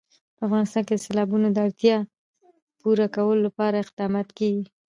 په 0.35 0.41
افغانستان 0.47 0.83
کې 0.87 0.93
د 0.95 1.03
سیلابونه 1.05 1.47
د 1.51 1.57
اړتیاوو 1.65 2.09
پوره 2.79 3.07
کولو 3.15 3.41
لپاره 3.47 3.75
اقدامات 3.83 4.27
کېږي. 4.39 4.65